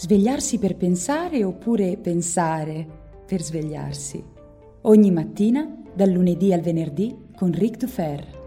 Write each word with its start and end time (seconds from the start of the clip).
Svegliarsi 0.00 0.58
per 0.58 0.78
pensare 0.78 1.44
oppure 1.44 1.98
pensare 1.98 2.86
per 3.26 3.42
svegliarsi. 3.42 4.24
Ogni 4.84 5.10
mattina, 5.10 5.76
dal 5.94 6.08
lunedì 6.08 6.54
al 6.54 6.62
venerdì, 6.62 7.14
con 7.36 7.52
Ric 7.52 7.76
Dufer. 7.76 8.38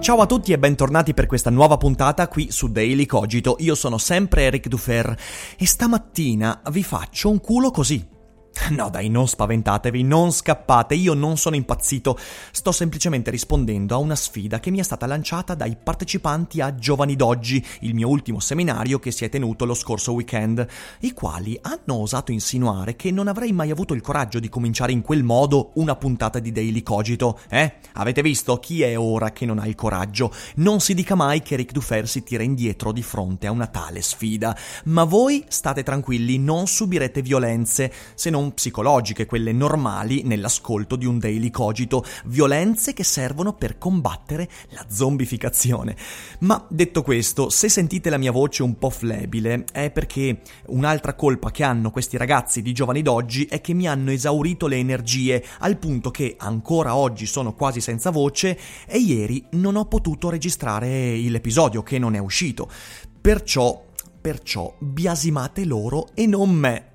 Ciao 0.00 0.16
a 0.16 0.24
tutti 0.24 0.52
e 0.52 0.58
bentornati 0.58 1.12
per 1.12 1.26
questa 1.26 1.50
nuova 1.50 1.76
puntata 1.76 2.26
qui 2.28 2.50
su 2.50 2.68
Daily 2.72 3.04
Cogito. 3.04 3.56
Io 3.58 3.74
sono 3.74 3.98
sempre 3.98 4.44
Eric 4.44 4.66
Dufer 4.68 5.14
e 5.58 5.66
stamattina 5.66 6.62
vi 6.70 6.82
faccio 6.82 7.28
un 7.28 7.38
culo 7.38 7.70
così. 7.70 8.18
No 8.70 8.88
dai, 8.90 9.08
non 9.08 9.26
spaventatevi, 9.26 10.02
non 10.02 10.32
scappate, 10.32 10.94
io 10.94 11.14
non 11.14 11.36
sono 11.36 11.56
impazzito, 11.56 12.18
sto 12.52 12.72
semplicemente 12.72 13.30
rispondendo 13.30 13.94
a 13.94 13.98
una 13.98 14.14
sfida 14.14 14.60
che 14.60 14.70
mi 14.70 14.78
è 14.78 14.82
stata 14.82 15.06
lanciata 15.06 15.54
dai 15.54 15.76
partecipanti 15.82 16.60
a 16.60 16.74
Giovani 16.74 17.16
d'Oggi, 17.16 17.64
il 17.80 17.94
mio 17.94 18.08
ultimo 18.08 18.40
seminario 18.40 18.98
che 18.98 19.10
si 19.10 19.24
è 19.24 19.28
tenuto 19.28 19.64
lo 19.64 19.74
scorso 19.74 20.12
weekend, 20.12 20.66
i 21.00 21.12
quali 21.12 21.58
hanno 21.60 22.00
osato 22.00 22.32
insinuare 22.32 22.96
che 22.96 23.10
non 23.10 23.28
avrei 23.28 23.52
mai 23.52 23.70
avuto 23.70 23.94
il 23.94 24.00
coraggio 24.00 24.38
di 24.38 24.48
cominciare 24.48 24.92
in 24.92 25.02
quel 25.02 25.22
modo 25.22 25.72
una 25.74 25.96
puntata 25.96 26.38
di 26.38 26.52
Daily 26.52 26.82
Cogito, 26.82 27.40
eh? 27.48 27.74
Avete 27.94 28.22
visto 28.22 28.58
chi 28.58 28.82
è 28.82 28.98
ora 28.98 29.32
che 29.32 29.46
non 29.46 29.58
ha 29.58 29.66
il 29.66 29.74
coraggio? 29.74 30.32
Non 30.56 30.80
si 30.80 30.94
dica 30.94 31.14
mai 31.14 31.42
che 31.42 31.56
Rick 31.56 31.72
Dufer 31.72 32.08
si 32.08 32.22
tira 32.22 32.42
indietro 32.42 32.92
di 32.92 33.02
fronte 33.02 33.46
a 33.46 33.50
una 33.50 33.66
tale 33.66 34.02
sfida, 34.02 34.56
ma 34.84 35.04
voi 35.04 35.44
state 35.48 35.82
tranquilli, 35.82 36.38
non 36.38 36.66
subirete 36.66 37.22
violenze, 37.22 37.92
se 38.14 38.30
non 38.30 38.39
psicologiche, 38.48 39.26
quelle 39.26 39.52
normali 39.52 40.22
nell'ascolto 40.24 40.96
di 40.96 41.06
un 41.06 41.18
daily 41.18 41.50
cogito, 41.50 42.04
violenze 42.24 42.92
che 42.92 43.04
servono 43.04 43.52
per 43.52 43.78
combattere 43.78 44.48
la 44.70 44.84
zombificazione. 44.88 45.96
Ma 46.40 46.64
detto 46.68 47.02
questo, 47.02 47.50
se 47.50 47.68
sentite 47.68 48.10
la 48.10 48.18
mia 48.18 48.32
voce 48.32 48.62
un 48.62 48.78
po' 48.78 48.90
flebile, 48.90 49.64
è 49.72 49.90
perché 49.90 50.40
un'altra 50.66 51.14
colpa 51.14 51.50
che 51.50 51.62
hanno 51.62 51.90
questi 51.90 52.16
ragazzi 52.16 52.62
di 52.62 52.72
giovani 52.72 53.02
d'oggi 53.02 53.44
è 53.44 53.60
che 53.60 53.74
mi 53.74 53.86
hanno 53.86 54.10
esaurito 54.10 54.66
le 54.66 54.76
energie 54.76 55.44
al 55.58 55.76
punto 55.76 56.10
che 56.10 56.36
ancora 56.38 56.96
oggi 56.96 57.26
sono 57.26 57.54
quasi 57.54 57.80
senza 57.80 58.10
voce 58.10 58.58
e 58.86 58.98
ieri 58.98 59.44
non 59.50 59.76
ho 59.76 59.84
potuto 59.84 60.30
registrare 60.30 61.16
l'episodio 61.16 61.82
che 61.82 61.98
non 61.98 62.14
è 62.14 62.18
uscito. 62.18 62.70
Perciò, 63.20 63.84
perciò 64.20 64.74
biasimate 64.78 65.64
loro 65.64 66.08
e 66.14 66.26
non 66.26 66.50
me. 66.50 66.92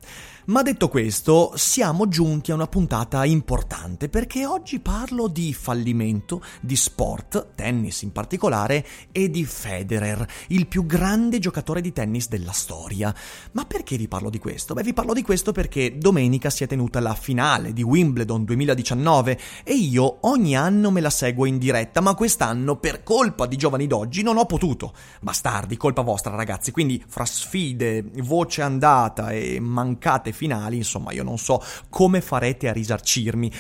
Ma 0.47 0.61
detto 0.61 0.89
questo, 0.89 1.53
siamo 1.55 2.07
giunti 2.07 2.51
a 2.51 2.53
una 2.53 2.67
puntata 2.67 3.25
importante 3.25 4.09
perché 4.09 4.45
oggi 4.45 4.79
parlo 4.79 5.27
di 5.27 5.55
fallimento, 5.55 6.43
di 6.61 6.75
sport, 6.75 7.53
tennis 7.55 8.03
in 8.03 8.11
particolare, 8.11 8.85
e 9.11 9.31
di 9.31 9.43
Federer, 9.43 10.23
il 10.49 10.67
più 10.67 10.85
grande 10.85 11.39
giocatore 11.39 11.81
di 11.81 11.91
tennis 11.91 12.27
della 12.27 12.51
storia. 12.51 13.11
Ma 13.53 13.65
perché 13.65 13.97
vi 13.97 14.07
parlo 14.07 14.29
di 14.29 14.37
questo? 14.37 14.75
Beh, 14.75 14.83
vi 14.83 14.93
parlo 14.93 15.13
di 15.13 15.23
questo 15.23 15.51
perché 15.51 15.97
domenica 15.97 16.51
si 16.51 16.63
è 16.63 16.67
tenuta 16.67 16.99
la 16.99 17.15
finale 17.15 17.73
di 17.73 17.81
Wimbledon 17.81 18.43
2019 18.45 19.39
e 19.63 19.73
io 19.73 20.17
ogni 20.27 20.55
anno 20.55 20.91
me 20.91 21.01
la 21.01 21.09
seguo 21.09 21.45
in 21.45 21.57
diretta, 21.57 22.01
ma 22.01 22.13
quest'anno 22.13 22.75
per 22.75 23.01
colpa 23.01 23.47
di 23.47 23.55
giovani 23.55 23.87
d'oggi 23.87 24.21
non 24.21 24.37
ho 24.37 24.45
potuto. 24.45 24.93
Bastardi, 25.21 25.75
colpa 25.75 26.03
vostra 26.03 26.35
ragazzi, 26.35 26.69
quindi 26.69 27.03
fra 27.07 27.25
sfide, 27.25 28.05
voce 28.17 28.61
andata 28.61 29.31
e 29.31 29.59
mancate 29.59 30.33
finali, 30.35 30.77
insomma 30.77 31.11
io 31.11 31.23
non 31.23 31.39
so 31.39 31.63
come 31.89 32.21
farete 32.21 32.69
a 32.69 32.73
risarcirmi. 32.73 33.51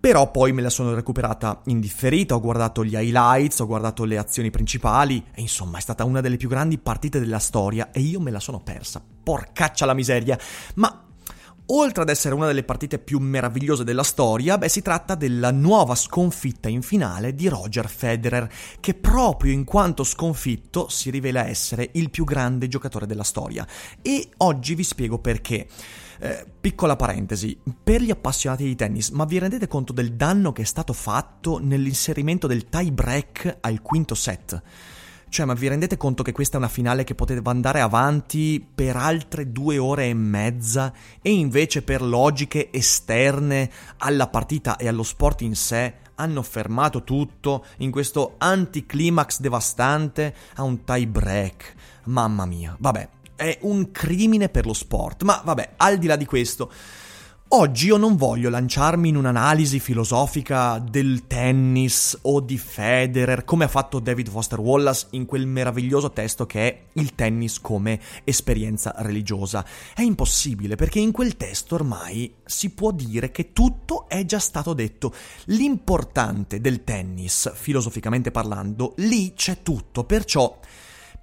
Però 0.00 0.30
poi 0.30 0.52
me 0.52 0.60
la 0.60 0.68
sono 0.68 0.92
recuperata 0.92 1.62
in 1.66 1.80
differita, 1.80 2.34
ho 2.34 2.40
guardato 2.40 2.84
gli 2.84 2.94
highlights, 2.94 3.60
ho 3.60 3.66
guardato 3.66 4.04
le 4.04 4.18
azioni 4.18 4.50
principali 4.50 5.24
e 5.32 5.40
insomma 5.40 5.78
è 5.78 5.80
stata 5.80 6.04
una 6.04 6.20
delle 6.20 6.36
più 6.36 6.48
grandi 6.48 6.76
partite 6.76 7.18
della 7.18 7.38
storia 7.38 7.90
e 7.90 8.00
io 8.00 8.20
me 8.20 8.30
la 8.30 8.40
sono 8.40 8.60
persa. 8.60 9.02
Porcaccia 9.22 9.86
la 9.86 9.94
miseria. 9.94 10.38
Ma 10.74 11.04
Oltre 11.68 12.02
ad 12.02 12.10
essere 12.10 12.34
una 12.34 12.46
delle 12.46 12.62
partite 12.62 12.98
più 12.98 13.18
meravigliose 13.18 13.84
della 13.84 14.02
storia, 14.02 14.58
beh, 14.58 14.68
si 14.68 14.82
tratta 14.82 15.14
della 15.14 15.50
nuova 15.50 15.94
sconfitta 15.94 16.68
in 16.68 16.82
finale 16.82 17.34
di 17.34 17.48
Roger 17.48 17.88
Federer, 17.88 18.50
che 18.80 18.92
proprio 18.92 19.50
in 19.50 19.64
quanto 19.64 20.04
sconfitto 20.04 20.90
si 20.90 21.08
rivela 21.08 21.46
essere 21.46 21.88
il 21.94 22.10
più 22.10 22.24
grande 22.24 22.68
giocatore 22.68 23.06
della 23.06 23.22
storia. 23.22 23.66
E 24.02 24.28
oggi 24.38 24.74
vi 24.74 24.84
spiego 24.84 25.18
perché. 25.18 25.66
Eh, 26.20 26.46
piccola 26.60 26.96
parentesi, 26.96 27.58
per 27.82 28.00
gli 28.00 28.10
appassionati 28.10 28.64
di 28.64 28.74
tennis, 28.74 29.10
ma 29.10 29.24
vi 29.24 29.38
rendete 29.38 29.66
conto 29.66 29.92
del 29.92 30.12
danno 30.14 30.52
che 30.52 30.62
è 30.62 30.66
stato 30.66 30.92
fatto 30.92 31.58
nell'inserimento 31.60 32.46
del 32.46 32.68
tie 32.68 32.92
break 32.92 33.58
al 33.60 33.82
quinto 33.82 34.14
set? 34.14 34.62
Cioè, 35.28 35.46
ma 35.46 35.54
vi 35.54 35.66
rendete 35.66 35.96
conto 35.96 36.22
che 36.22 36.30
questa 36.30 36.54
è 36.54 36.58
una 36.58 36.68
finale 36.68 37.02
che 37.02 37.16
poteva 37.16 37.50
andare 37.50 37.80
avanti 37.80 38.64
per 38.72 38.94
altre 38.94 39.50
due 39.50 39.78
ore 39.78 40.08
e 40.08 40.14
mezza 40.14 40.92
e 41.20 41.32
invece 41.32 41.82
per 41.82 42.02
logiche 42.02 42.70
esterne 42.70 43.68
alla 43.96 44.28
partita 44.28 44.76
e 44.76 44.86
allo 44.86 45.02
sport 45.02 45.40
in 45.40 45.56
sé 45.56 45.94
hanno 46.14 46.42
fermato 46.42 47.02
tutto 47.02 47.64
in 47.78 47.90
questo 47.90 48.36
anticlimax 48.38 49.40
devastante 49.40 50.32
a 50.54 50.62
un 50.62 50.84
tie 50.84 51.08
break? 51.08 51.74
Mamma 52.04 52.46
mia, 52.46 52.76
vabbè, 52.78 53.08
è 53.36 53.58
un 53.62 53.90
crimine 53.90 54.48
per 54.48 54.66
lo 54.66 54.74
sport, 54.74 55.22
ma 55.22 55.40
vabbè, 55.44 55.74
al 55.76 55.98
di 55.98 56.06
là 56.06 56.16
di 56.16 56.24
questo... 56.26 56.70
Oggi 57.48 57.86
io 57.86 57.98
non 57.98 58.16
voglio 58.16 58.48
lanciarmi 58.48 59.10
in 59.10 59.16
un'analisi 59.16 59.78
filosofica 59.78 60.78
del 60.78 61.28
tennis 61.28 62.18
o 62.22 62.40
di 62.40 62.58
Federer, 62.58 63.44
come 63.44 63.64
ha 63.64 63.68
fatto 63.68 64.00
David 64.00 64.28
Foster 64.28 64.58
Wallace 64.58 65.08
in 65.10 65.24
quel 65.24 65.46
meraviglioso 65.46 66.10
testo 66.10 66.46
che 66.46 66.66
è 66.66 66.82
Il 66.94 67.14
tennis 67.14 67.60
come 67.60 68.00
esperienza 68.24 68.94
religiosa. 68.96 69.64
È 69.94 70.02
impossibile 70.02 70.74
perché 70.74 70.98
in 70.98 71.12
quel 71.12 71.36
testo 71.36 71.76
ormai 71.76 72.34
si 72.44 72.70
può 72.70 72.90
dire 72.90 73.30
che 73.30 73.52
tutto 73.52 74.08
è 74.08 74.24
già 74.24 74.40
stato 74.40 74.72
detto. 74.72 75.14
L'importante 75.44 76.60
del 76.60 76.82
tennis, 76.82 77.52
filosoficamente 77.54 78.32
parlando, 78.32 78.94
lì 78.96 79.32
c'è 79.34 79.62
tutto, 79.62 80.02
perciò 80.02 80.58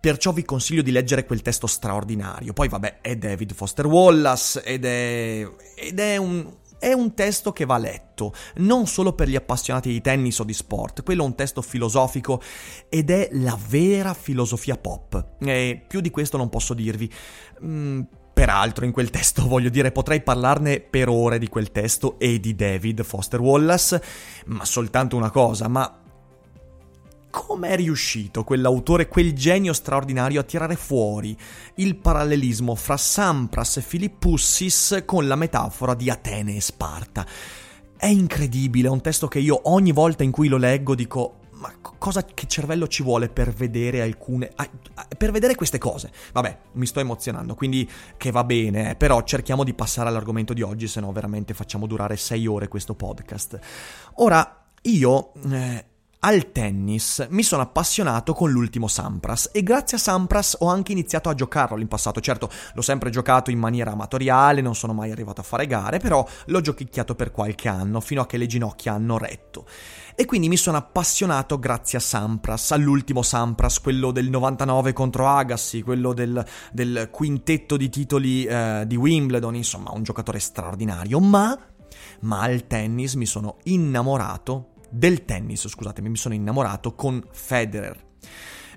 Perciò 0.01 0.33
vi 0.33 0.43
consiglio 0.43 0.81
di 0.81 0.91
leggere 0.91 1.25
quel 1.25 1.43
testo 1.43 1.67
straordinario. 1.67 2.53
Poi 2.53 2.67
vabbè, 2.67 3.01
è 3.01 3.15
David 3.15 3.53
Foster 3.53 3.85
Wallace 3.85 4.63
ed 4.63 4.83
è, 4.83 5.47
ed 5.75 5.99
è 5.99 6.17
un, 6.17 6.51
è 6.79 6.91
un 6.91 7.13
testo 7.13 7.53
che 7.53 7.65
va 7.65 7.77
letto, 7.77 8.33
non 8.55 8.87
solo 8.87 9.13
per 9.13 9.29
gli 9.29 9.35
appassionati 9.35 9.89
di 9.89 10.01
tennis 10.01 10.39
o 10.39 10.43
di 10.43 10.53
sport, 10.53 11.03
quello 11.03 11.21
è 11.21 11.27
un 11.27 11.35
testo 11.35 11.61
filosofico 11.61 12.41
ed 12.89 13.11
è 13.11 13.29
la 13.33 13.55
vera 13.67 14.15
filosofia 14.15 14.75
pop. 14.75 15.35
E 15.37 15.83
più 15.87 16.01
di 16.01 16.09
questo 16.09 16.37
non 16.37 16.49
posso 16.49 16.73
dirvi. 16.73 17.07
Mm, 17.63 18.01
peraltro 18.33 18.85
in 18.85 18.91
quel 18.91 19.11
testo, 19.11 19.45
voglio 19.47 19.69
dire, 19.69 19.91
potrei 19.91 20.21
parlarne 20.21 20.79
per 20.79 21.09
ore 21.09 21.37
di 21.37 21.47
quel 21.47 21.71
testo 21.71 22.17
e 22.17 22.39
di 22.39 22.55
David 22.55 23.03
Foster 23.03 23.39
Wallace, 23.39 24.01
ma 24.45 24.65
soltanto 24.65 25.15
una 25.15 25.29
cosa, 25.29 25.67
ma 25.67 26.00
come 27.31 27.69
è 27.69 27.75
riuscito 27.75 28.43
quell'autore, 28.43 29.07
quel 29.07 29.33
genio 29.33 29.73
straordinario 29.73 30.39
a 30.39 30.43
tirare 30.43 30.75
fuori 30.75 31.35
il 31.75 31.95
parallelismo 31.95 32.75
fra 32.75 32.97
Sampras 32.97 33.77
e 33.77 33.81
Filippussis 33.81 35.01
con 35.05 35.27
la 35.27 35.35
metafora 35.35 35.95
di 35.95 36.11
Atene 36.11 36.57
e 36.57 36.61
Sparta? 36.61 37.25
È 37.97 38.05
incredibile, 38.05 38.87
è 38.87 38.91
un 38.91 39.01
testo 39.01 39.27
che 39.27 39.39
io 39.39 39.61
ogni 39.63 39.91
volta 39.91 40.23
in 40.23 40.31
cui 40.31 40.47
lo 40.47 40.57
leggo 40.57 40.93
dico 40.93 41.37
ma 41.61 41.71
cosa 41.99 42.25
che 42.25 42.47
cervello 42.47 42.87
ci 42.87 43.03
vuole 43.03 43.29
per 43.29 43.51
vedere 43.51 44.01
alcune 44.01 44.51
per 45.15 45.29
vedere 45.29 45.53
queste 45.53 45.77
cose 45.77 46.11
vabbè 46.33 46.57
mi 46.73 46.87
sto 46.87 46.99
emozionando 46.99 47.53
quindi 47.53 47.87
che 48.17 48.31
va 48.31 48.43
bene 48.43 48.89
eh, 48.89 48.95
però 48.95 49.21
cerchiamo 49.21 49.63
di 49.63 49.75
passare 49.75 50.09
all'argomento 50.09 50.53
di 50.53 50.63
oggi 50.63 50.87
se 50.87 50.99
no 50.99 51.11
veramente 51.11 51.53
facciamo 51.53 51.85
durare 51.85 52.17
sei 52.17 52.47
ore 52.47 52.67
questo 52.67 52.95
podcast 52.95 53.59
ora 54.15 54.65
io 54.81 55.33
eh, 55.51 55.85
al 56.23 56.51
tennis 56.51 57.25
mi 57.31 57.41
sono 57.41 57.63
appassionato 57.63 58.33
con 58.33 58.51
l'ultimo 58.51 58.87
Sampras 58.87 59.49
e 59.51 59.63
grazie 59.63 59.97
a 59.97 59.99
Sampras 59.99 60.57
ho 60.59 60.67
anche 60.67 60.91
iniziato 60.91 61.29
a 61.29 61.33
giocarlo 61.33 61.81
in 61.81 61.87
passato. 61.87 62.21
Certo, 62.21 62.49
l'ho 62.73 62.81
sempre 62.83 63.09
giocato 63.09 63.49
in 63.49 63.57
maniera 63.57 63.91
amatoriale, 63.91 64.61
non 64.61 64.75
sono 64.75 64.93
mai 64.93 65.09
arrivato 65.09 65.41
a 65.41 65.43
fare 65.43 65.65
gare, 65.65 65.97
però 65.97 66.23
l'ho 66.45 66.61
giochicchiato 66.61 67.15
per 67.15 67.31
qualche 67.31 67.69
anno 67.69 68.01
fino 68.01 68.21
a 68.21 68.27
che 68.27 68.37
le 68.37 68.45
ginocchia 68.45 68.93
hanno 68.93 69.17
retto. 69.17 69.65
E 70.13 70.25
quindi 70.25 70.47
mi 70.47 70.57
sono 70.57 70.77
appassionato 70.77 71.57
grazie 71.57 71.97
a 71.97 72.01
Sampras, 72.01 72.71
all'ultimo 72.71 73.23
Sampras, 73.23 73.79
quello 73.79 74.11
del 74.11 74.29
99 74.29 74.93
contro 74.93 75.27
Agassi, 75.27 75.81
quello 75.81 76.13
del, 76.13 76.45
del 76.71 77.09
quintetto 77.09 77.77
di 77.77 77.89
titoli 77.89 78.43
eh, 78.43 78.83
di 78.85 78.95
Wimbledon, 78.95 79.55
insomma 79.55 79.91
un 79.91 80.03
giocatore 80.03 80.37
straordinario, 80.37 81.19
ma, 81.19 81.57
ma 82.21 82.41
al 82.41 82.67
tennis 82.67 83.15
mi 83.15 83.25
sono 83.25 83.57
innamorato, 83.63 84.67
del 84.91 85.25
tennis 85.25 85.67
scusatemi, 85.67 86.09
mi 86.09 86.17
sono 86.17 86.33
innamorato 86.33 86.93
con 86.93 87.23
Federer. 87.31 88.09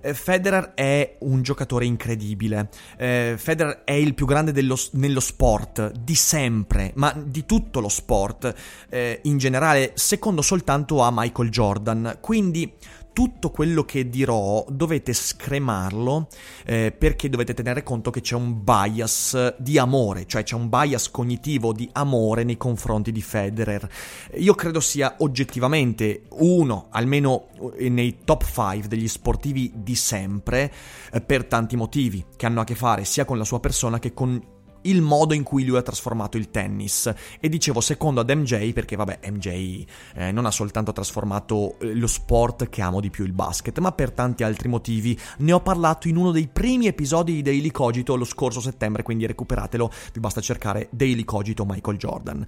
Eh, 0.01 0.13
Federer 0.13 0.75
è 0.75 1.17
un 1.21 1.41
giocatore 1.41 1.87
incredibile. 1.87 2.69
Eh, 2.99 3.37
Federer 3.39 3.85
è 3.85 3.93
il 3.93 4.15
più 4.15 4.27
grande 4.27 4.53
dello, 4.53 4.77
nello 4.93 5.21
sport, 5.21 5.93
di 5.93 6.15
sempre, 6.15 6.93
ma 6.97 7.15
di 7.17 7.47
tutto 7.47 7.81
lo 7.81 7.89
sport 7.89 8.55
eh, 8.91 9.21
in 9.23 9.39
generale, 9.39 9.93
secondo 9.95 10.43
soltanto 10.43 11.01
a 11.01 11.11
Michael 11.11 11.49
Jordan. 11.49 12.19
Quindi 12.21 12.71
tutto 13.15 13.51
quello 13.51 13.85
che 13.85 14.11
dirò 14.11 14.67
dovete 14.69 15.13
scremarlo 15.15 16.27
eh, 16.67 16.93
perché 16.93 17.31
dovete 17.31 17.55
tenere 17.55 17.85
conto 17.85 18.11
che 18.11 18.21
c'è 18.21 18.35
un 18.35 18.63
bias 18.63 19.55
di 19.57 19.79
amore, 19.79 20.27
cioè 20.27 20.43
c'è 20.43 20.57
un 20.57 20.69
bias 20.69 21.11
cognitivo 21.11 21.73
di 21.73 21.89
amore 21.93 22.43
nei 22.43 22.57
confronti 22.57 23.13
di 23.13 23.23
Federer. 23.23 23.89
Io 24.35 24.55
credo 24.55 24.81
sia 24.81 25.15
oggettivamente 25.19 26.25
uno, 26.31 26.89
almeno 26.91 27.47
nei 27.79 28.19
top 28.25 28.45
5 28.45 28.89
degli 28.89 29.09
sportivi 29.09 29.73
di 29.77 29.95
sempre, 29.95 30.73
eh, 31.13 31.21
per 31.21 31.45
tanti 31.45 31.77
motivi 31.77 32.25
che 32.37 32.47
hanno 32.47 32.61
a 32.61 32.65
che 32.65 32.75
fare 32.75 33.05
sia 33.05 33.25
con 33.25 33.39
la 33.39 33.45
sua 33.45 33.61
persona 33.61 34.01
che 34.01 34.13
con 34.13 34.54
il 34.85 35.03
modo 35.03 35.35
in 35.35 35.43
cui 35.43 35.65
lui 35.65 35.77
ha 35.77 35.83
trasformato 35.83 36.37
il 36.37 36.51
tennis. 36.51 37.13
E 37.41 37.49
dicevo 37.49 37.81
secondo 37.81 38.21
ad 38.21 38.31
MJ 38.31 38.73
perché 38.73 38.97
vabbè 38.97 39.21
MJ 39.31 39.85
eh, 40.15 40.33
non 40.33 40.47
ha 40.47 40.51
soltanto 40.51 40.93
trasformato 40.93 41.79
eh, 41.79 41.95
lo 41.95 42.07
sport 42.07 42.69
che 42.69 42.83
amo 42.83 43.01
di 43.01 43.11
più 43.11 43.25
il 43.25 43.33
basket, 43.33 43.79
ma 43.79 43.93
per 43.93 44.13
tanti 44.13 44.43
altri 44.43 44.69
motivi. 44.69 45.19
Ne 45.39 45.53
ho 45.53 45.61
parlato 45.61 46.09
in 46.09 46.17
uno 46.17 46.31
dei 46.31 46.49
primi 46.49 46.87
episodi 46.87 47.35
di 47.35 47.43
Daily 47.43 47.71
Cogito 47.71 48.17
lo 48.17 48.25
scorso 48.25 48.61
settembre, 48.61 49.03
quindi 49.03 49.27
recuperatelo, 49.27 49.91
vi 50.13 50.21
basta 50.21 50.41
cercare 50.41 50.89
Daily 50.91 51.25
Cogito 51.25 51.65
Michael 51.65 51.97
Jordan. 51.97 52.47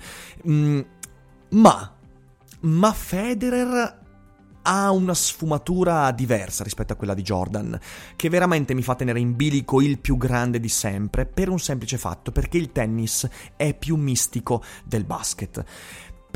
Mm, 0.48 0.80
ma 1.50 1.90
ma 2.60 2.92
Federer 2.92 4.05
ha 4.68 4.90
una 4.90 5.14
sfumatura 5.14 6.10
diversa 6.10 6.64
rispetto 6.64 6.92
a 6.92 6.96
quella 6.96 7.14
di 7.14 7.22
Jordan, 7.22 7.78
che 8.16 8.28
veramente 8.28 8.74
mi 8.74 8.82
fa 8.82 8.96
tenere 8.96 9.20
in 9.20 9.36
bilico 9.36 9.80
il 9.80 10.00
più 10.00 10.16
grande 10.16 10.58
di 10.58 10.68
sempre, 10.68 11.24
per 11.24 11.48
un 11.48 11.60
semplice 11.60 11.98
fatto, 11.98 12.32
perché 12.32 12.58
il 12.58 12.72
tennis 12.72 13.28
è 13.54 13.74
più 13.74 13.94
mistico 13.96 14.62
del 14.84 15.04
basket. 15.04 15.64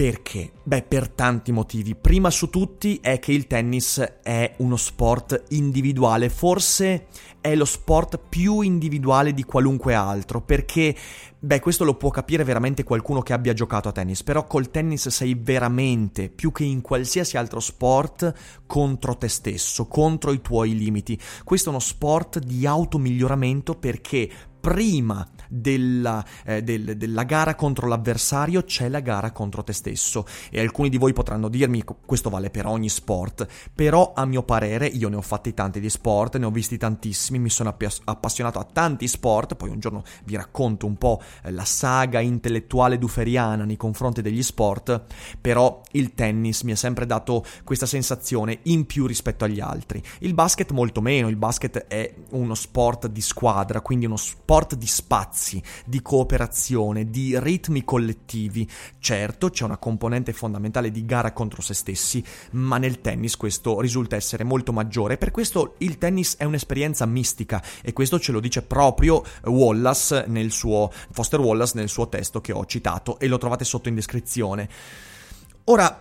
Perché? 0.01 0.53
Beh, 0.63 0.85
per 0.85 1.11
tanti 1.11 1.53
motivi. 1.53 1.95
Prima 1.95 2.31
su 2.31 2.49
tutti 2.49 3.01
è 3.03 3.19
che 3.19 3.33
il 3.33 3.47
tennis 3.47 3.99
è 4.23 4.55
uno 4.61 4.77
sport 4.77 5.43
individuale, 5.51 6.31
forse 6.31 7.09
è 7.39 7.55
lo 7.55 7.67
sport 7.67 8.19
più 8.27 8.63
individuale 8.63 9.35
di 9.35 9.45
qualunque 9.45 9.93
altro, 9.93 10.41
perché, 10.41 10.97
beh, 11.39 11.61
questo 11.61 11.85
lo 11.85 11.97
può 11.97 12.09
capire 12.09 12.45
veramente 12.45 12.83
qualcuno 12.83 13.21
che 13.21 13.35
abbia 13.35 13.53
giocato 13.53 13.91
a 13.91 13.93
tennis, 13.93 14.23
però 14.23 14.47
col 14.47 14.71
tennis 14.71 15.09
sei 15.09 15.35
veramente, 15.35 16.31
più 16.31 16.51
che 16.51 16.65
in 16.65 16.81
qualsiasi 16.81 17.37
altro 17.37 17.61
sport, 17.61 18.33
contro 18.65 19.19
te 19.19 19.29
stesso, 19.29 19.87
contro 19.87 20.33
i 20.33 20.41
tuoi 20.41 20.79
limiti. 20.79 21.21
Questo 21.45 21.69
è 21.69 21.73
uno 21.73 21.79
sport 21.79 22.39
di 22.39 22.65
automiglioramento 22.65 23.75
perché 23.75 24.31
prima 24.61 25.29
della, 25.51 26.25
eh, 26.45 26.63
del, 26.63 26.97
della, 26.97 27.25
gara 27.25 27.57
contro 27.57 27.89
l'avversario 27.89 28.63
c'è 28.63 28.89
la 28.89 29.01
gara 29.01 29.33
contro 29.33 29.65
te 29.65 29.73
stesso. 29.73 30.25
E 30.51 30.61
alcuni 30.61 30.89
di 30.89 30.97
voi 30.97 31.13
potranno 31.13 31.49
dirmi 31.49 31.83
questo 32.07 32.31
vale 32.31 32.51
per 32.51 32.67
ogni 32.67 32.89
sport, 32.89 33.47
però 33.75 34.13
a 34.15 34.25
mio 34.25 34.45
parere 34.45 34.87
io 34.87 35.09
ne 35.09 35.17
ho 35.17 35.21
fatti 35.21 35.53
tanti 35.53 35.81
di 35.81 35.91
sport, 35.91 36.37
ne 36.37 36.47
ho 36.47 36.51
visti 36.51 36.79
tantissimi, 36.79 37.39
mi 37.39 37.51
sono 37.51 37.75
appassionato 38.05 38.59
a 38.59 38.67
tanti 38.71 39.09
sport, 39.09 39.57
poi 39.57 39.71
un 39.71 39.81
giorno 39.81 40.05
vi 40.25 40.37
racconto 40.37 40.87
un 40.87 40.97
po' 40.97 41.21
eh, 41.43 41.51
la 41.51 41.65
saga 41.65 42.21
intellettuale 42.21 42.99
duferiana 42.99 43.65
nei 43.65 43.77
confronti 43.77 44.23
degli 44.23 44.43
sport, 44.43 45.03
però 45.41 45.83
il 45.93 46.15
tennis 46.15 46.63
mi 46.63 46.73
ha 46.73 46.77
sempre 46.77 47.07
dato 47.07 47.45
questa 47.65 47.87
sensazione 47.87 48.61
in 48.65 48.87
più 48.87 49.07
rispetto 49.07 49.45
agli 49.45 49.61
altri. 49.61 50.03
Il 50.21 50.35
basket 50.35 50.71
molto 50.71 51.01
meno, 51.01 51.29
il 51.29 51.37
basket 51.37 51.87
è 51.89 52.15
uno 52.31 52.55
sport 52.55 53.09
di 53.09 53.21
squadra, 53.21 53.81
quindi 53.81 54.07
uno 54.07 54.17
sport 54.17 54.77
di 54.77 54.87
spazio 54.87 55.40
spazi, 55.41 55.63
di 55.87 56.03
cooperazione, 56.03 57.09
di 57.09 57.39
ritmi 57.41 57.83
collettivi. 57.83 58.69
Certo, 58.99 59.49
c'è 59.49 59.65
una 59.65 59.79
componente 59.79 60.35
fondamentale 60.35 60.91
di 60.91 61.05
gara 61.07 61.33
contro 61.33 61.63
se 61.63 61.73
stessi, 61.73 62.23
ma 62.53 62.77
nel 62.77 63.01
tennis 63.01 63.37
questo 63.37 63.81
risulta 63.81 64.17
essere 64.17 64.45
molto 64.45 64.73
maggiore. 64.73 65.17
Per 65.17 65.31
questo 65.31 65.75
il 65.79 65.97
tennis 65.97 66.37
è 66.37 66.45
un'esperienza 66.45 67.07
mistica 67.07 67.63
e 67.83 67.95
questo 67.95 68.21
ce 68.21 68.33
lo 68.33 68.41
dice 68.41 68.63
proprio 68.63 69.25
Wallace 69.45 70.27
nel 70.29 70.51
suo 70.51 70.93
Foster 71.11 71.41
Wallace 71.41 71.73
nel 71.77 71.89
suo 71.89 72.09
testo 72.09 72.41
che 72.41 72.53
ho 72.53 72.67
citato 72.67 73.19
e 73.19 73.27
lo 73.27 73.39
trovate 73.39 73.65
sotto 73.65 73.89
in 73.89 73.95
descrizione. 73.95 74.69
Ora 75.65 75.99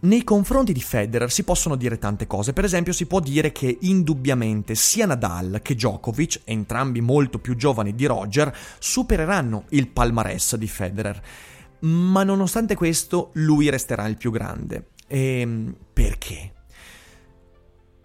nei 0.00 0.22
confronti 0.22 0.72
di 0.72 0.80
Federer 0.80 1.30
si 1.30 1.42
possono 1.42 1.74
dire 1.74 1.98
tante 1.98 2.26
cose, 2.26 2.52
per 2.52 2.64
esempio 2.64 2.92
si 2.92 3.06
può 3.06 3.18
dire 3.20 3.50
che 3.50 3.78
indubbiamente 3.80 4.74
sia 4.74 5.06
Nadal 5.06 5.60
che 5.62 5.74
Djokovic, 5.74 6.42
entrambi 6.44 7.00
molto 7.00 7.38
più 7.38 7.56
giovani 7.56 7.94
di 7.94 8.06
Roger, 8.06 8.54
supereranno 8.78 9.64
il 9.70 9.88
palmarès 9.88 10.56
di 10.56 10.68
Federer. 10.68 11.20
Ma 11.80 12.22
nonostante 12.22 12.74
questo 12.74 13.30
lui 13.34 13.68
resterà 13.70 14.06
il 14.06 14.16
più 14.16 14.30
grande. 14.30 14.90
E 15.06 15.40
ehm, 15.40 15.76
perché? 15.92 16.52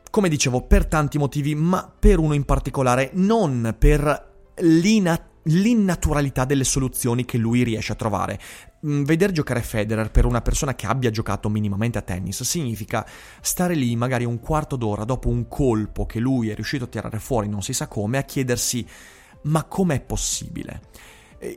Come 0.09 0.29
dicevo, 0.29 0.61
per 0.61 0.85
tanti 0.85 1.17
motivi, 1.17 1.55
ma 1.55 1.91
per 1.99 2.19
uno 2.19 2.33
in 2.33 2.43
particolare, 2.43 3.11
non 3.13 3.75
per 3.77 4.31
l'inattesa 4.57 5.31
l'innaturalità 5.43 6.45
delle 6.45 6.63
soluzioni 6.63 7.25
che 7.25 7.37
lui 7.37 7.63
riesce 7.63 7.91
a 7.91 7.95
trovare. 7.95 8.39
Mm, 8.85 9.03
Vedere 9.03 9.33
giocare 9.33 9.61
Federer 9.61 10.11
per 10.11 10.25
una 10.25 10.41
persona 10.41 10.75
che 10.75 10.85
abbia 10.85 11.09
giocato 11.09 11.49
minimamente 11.49 11.97
a 11.97 12.01
tennis 12.01 12.43
significa 12.43 13.05
stare 13.41 13.75
lì 13.75 13.95
magari 13.95 14.25
un 14.25 14.39
quarto 14.39 14.75
d'ora 14.75 15.03
dopo 15.03 15.29
un 15.29 15.47
colpo 15.47 16.05
che 16.05 16.19
lui 16.19 16.49
è 16.49 16.55
riuscito 16.55 16.85
a 16.85 16.87
tirare 16.87 17.19
fuori 17.19 17.47
non 17.47 17.61
si 17.61 17.73
sa 17.73 17.87
come 17.87 18.17
a 18.17 18.23
chiedersi 18.23 18.85
ma 19.43 19.63
com'è 19.63 20.01
possibile? 20.01 20.81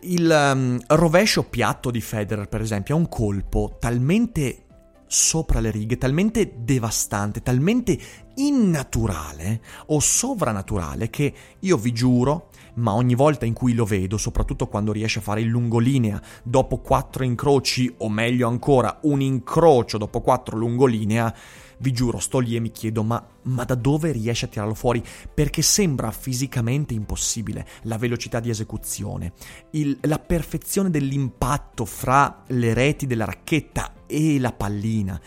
Il 0.03 0.29
um, 0.29 0.81
rovescio 0.89 1.45
piatto 1.45 1.93
di 1.93 2.01
Federer, 2.01 2.49
per 2.49 2.61
esempio, 2.61 2.97
è 2.97 2.99
un 2.99 3.09
colpo 3.09 3.77
talmente 3.79 4.65
sopra 5.07 5.61
le 5.61 5.71
righe, 5.71 5.99
talmente 5.99 6.55
devastante, 6.59 7.43
talmente 7.43 7.97
innaturale 8.35 9.61
o 9.87 10.01
sovrannaturale 10.01 11.09
che 11.09 11.33
io 11.61 11.77
vi 11.77 11.93
giuro 11.93 12.51
ma 12.77 12.95
ogni 12.95 13.15
volta 13.15 13.45
in 13.45 13.53
cui 13.53 13.75
lo 13.75 13.85
vedo, 13.85 14.17
soprattutto 14.17 14.67
quando 14.67 14.93
riesce 14.93 15.19
a 15.19 15.23
fare 15.23 15.41
il 15.41 15.49
lungolinea 15.49 16.21
dopo 16.43 16.79
quattro 16.79 17.25
incroci, 17.25 17.93
o 17.99 18.09
meglio 18.09 18.49
ancora 18.49 18.99
un 19.03 19.21
incrocio 19.21 19.99
dopo 19.99 20.21
quattro 20.21 20.57
lungolinea, 20.57 21.35
vi 21.79 21.93
giuro, 21.93 22.19
sto 22.19 22.39
lì 22.39 22.57
e 22.57 22.61
mi 22.61 22.71
chiedo, 22.71 23.03
ma, 23.03 23.23
ma, 23.43 23.65
da 23.65 23.75
dove 23.75 24.11
riesce 24.13 24.47
a 24.47 24.49
tirarlo 24.49 24.75
fuori? 24.75 25.03
Perché 25.35 25.61
sembra 25.61 26.11
fisicamente 26.11 26.95
impossibile. 26.95 27.67
La 27.83 27.99
velocità 27.99 28.41
di 28.41 28.49
esecuzione, 28.49 29.33
il, 29.73 29.99
la 30.03 30.19
perfezione 30.19 30.91
dell'impatto 30.91 31.85
fra 31.85 32.45
le 32.49 32.73
reti 32.73 33.07
della 33.07 33.27
racchetta 33.27 33.93
e 34.07 34.39
la 34.39 34.53
pallina, 34.53 35.21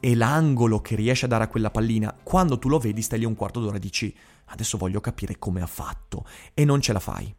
e 0.00 0.16
l'angolo 0.16 0.80
che 0.80 0.96
riesce 0.96 1.26
a 1.26 1.28
dare 1.28 1.44
a 1.44 1.48
quella 1.48 1.70
pallina. 1.70 2.12
Quando 2.20 2.58
tu 2.58 2.68
lo 2.68 2.78
vedi, 2.78 3.02
stai 3.02 3.20
lì 3.20 3.24
un 3.24 3.36
quarto 3.36 3.60
d'ora 3.60 3.76
e 3.76 3.80
dici, 3.80 4.12
adesso 4.52 4.78
voglio 4.78 5.00
capire 5.00 5.38
come 5.38 5.62
ha 5.62 5.66
fatto 5.66 6.24
e 6.54 6.64
non 6.64 6.80
ce 6.80 6.92
la 6.92 7.00
fai. 7.00 7.34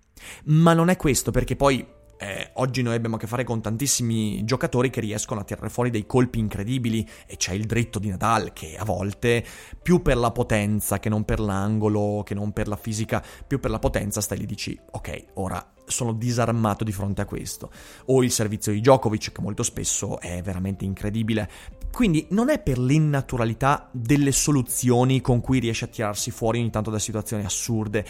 Ma 0.46 0.74
non 0.74 0.90
è 0.90 0.98
questo 0.98 1.32
perché 1.32 1.56
poi 1.56 1.86
eh, 2.24 2.52
oggi 2.54 2.82
noi 2.82 2.96
abbiamo 2.96 3.18
a 3.18 3.20
che 3.20 3.28
fare 3.28 3.44
con 3.44 3.62
tantissimi 3.62 4.46
giocatori 4.46 4.90
che 4.90 5.02
riescono 5.02 5.42
a 5.42 5.44
tirare 5.44 5.70
fuori 5.70 5.90
dei 5.90 6.06
colpi 6.06 6.40
incredibili 6.40 7.08
e 7.26 7.36
c'è 7.36 7.54
il 7.54 7.66
dritto 7.66 8.00
di 8.00 8.10
Nadal 8.10 8.54
che 8.54 8.78
a 8.78 8.86
volte 8.86 9.44
più 9.82 10.02
per 10.02 10.16
la 10.16 10.32
potenza 10.32 11.00
che 11.00 11.10
non 11.10 11.26
per 11.26 11.40
l'angolo, 11.40 12.24
che 12.24 12.34
non 12.34 12.54
per 12.54 12.68
la 12.68 12.78
fisica, 12.78 13.22
più 13.46 13.60
per 13.60 13.72
la 13.72 13.80
potenza 13.80 14.22
stai 14.22 14.38
lì 14.38 14.44
e 14.44 14.48
dici 14.48 14.80
ok, 14.92 15.26
ora 15.34 15.74
sono 15.86 16.14
disarmato 16.14 16.86
di 16.86 16.94
fronte 16.94 17.22
a 17.22 17.26
questo. 17.26 17.72
O 18.06 18.24
il 18.24 18.32
servizio 18.32 18.72
di 18.72 18.80
Djokovic 18.80 19.32
che 19.34 19.42
molto 19.42 19.64
spesso 19.64 20.20
è 20.20 20.42
veramente 20.42 20.86
incredibile. 20.86 21.50
Quindi 21.94 22.26
non 22.32 22.50
è 22.50 22.58
per 22.58 22.80
l'innaturalità 22.80 23.88
delle 23.92 24.32
soluzioni 24.32 25.22
con 25.22 25.42
cui 25.42 25.60
riesce 25.60 25.86
a 25.86 25.90
tirarsi 25.90 26.32
fuori 26.32 26.58
ogni 26.58 26.72
tanto 26.72 26.90
da 26.90 26.98
situazioni 26.98 27.46
assurde 27.46 28.04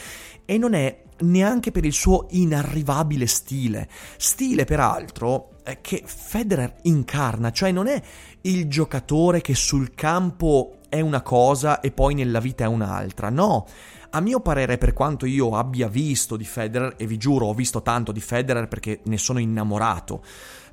e 0.46 0.58
non 0.58 0.74
è 0.74 1.04
neanche 1.20 1.72
per 1.72 1.84
il 1.84 1.92
suo 1.92 2.28
inarrivabile 2.30 3.28
stile. 3.28 3.90
Stile, 4.16 4.64
peraltro, 4.64 5.56
che 5.82 6.02
Federer 6.06 6.76
incarna, 6.84 7.52
cioè 7.52 7.74
non 7.74 7.88
è 7.88 8.02
il 8.44 8.70
giocatore 8.70 9.42
che 9.42 9.54
sul 9.54 9.94
campo 9.94 10.78
è 10.88 11.02
una 11.02 11.22
cosa 11.22 11.82
e 11.82 11.92
poi 11.92 12.14
nella 12.14 12.40
vita 12.40 12.64
è 12.64 12.68
un'altra, 12.68 13.30
no. 13.30 13.68
A 14.16 14.22
mio 14.22 14.42
parere, 14.42 14.78
per 14.78 14.94
quanto 14.94 15.26
io 15.26 15.58
abbia 15.58 15.88
visto 15.88 16.38
di 16.38 16.46
Federer, 16.46 16.94
e 16.98 17.08
vi 17.08 17.18
giuro 17.18 17.48
ho 17.48 17.54
visto 17.56 17.82
tanto 17.82 18.12
di 18.12 18.20
Federer 18.20 18.68
perché 18.68 19.00
ne 19.06 19.18
sono 19.18 19.40
innamorato, 19.40 20.24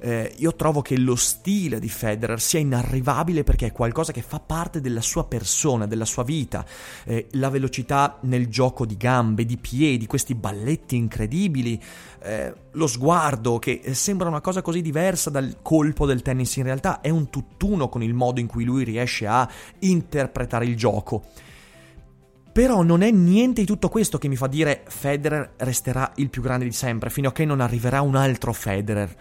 eh, 0.01 0.35
io 0.37 0.55
trovo 0.55 0.83
che 0.83 0.99
lo 0.99 1.17
stile 1.17 1.81
di 1.81 1.89
Federer 1.89 2.39
sia 2.39 2.59
inarrivabile 2.59 3.43
perché 3.43 3.69
è 3.69 3.73
qualcosa 3.73 4.13
che 4.13 4.21
fa 4.21 4.41
parte 4.41 4.83
della 4.83 5.01
sua 5.01 5.25
persona, 5.25 5.87
della 5.87 6.05
sua 6.05 6.23
vita. 6.23 6.67
Eh, 7.05 7.29
la 7.31 7.49
velocità 7.49 8.19
nel 8.25 8.49
gioco 8.49 8.85
di 8.85 8.99
gambe, 8.99 9.47
di 9.47 9.57
piedi, 9.57 10.05
questi 10.05 10.35
balletti 10.35 10.97
incredibili, 10.97 11.83
eh, 12.23 12.53
lo 12.73 12.87
sguardo 12.87 13.59
che 13.59 13.81
sembra 13.95 14.29
una 14.29 14.43
cosa 14.43 14.61
così 14.61 14.83
diversa 14.83 15.31
dal 15.31 15.61
colpo 15.63 16.05
del 16.05 16.21
tennis 16.21 16.57
in 16.57 16.65
realtà 16.65 17.01
è 17.01 17.09
un 17.09 17.31
tutt'uno 17.31 17.89
con 17.89 18.03
il 18.03 18.13
modo 18.13 18.39
in 18.39 18.47
cui 18.47 18.65
lui 18.65 18.85
riesce 18.85 19.27
a 19.27 19.51
interpretare 19.79 20.67
il 20.67 20.77
gioco. 20.77 21.49
Però 22.53 22.83
non 22.83 23.03
è 23.03 23.11
niente 23.11 23.61
di 23.61 23.67
tutto 23.67 23.89
questo 23.89 24.19
che 24.19 24.29
mi 24.29 24.37
fa 24.37 24.47
dire 24.47 24.83
Federer 24.87 25.53
resterà 25.59 26.13
il 26.17 26.31
più 26.31 26.43
grande 26.43 26.65
di 26.65 26.73
sempre, 26.73 27.11
fino 27.11 27.29
a 27.29 27.33
che 27.33 27.45
non 27.45 27.61
arriverà 27.61 28.01
un 28.01 28.17
altro 28.17 28.53
Federer 28.53 29.17